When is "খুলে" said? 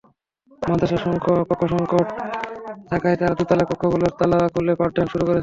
4.53-4.73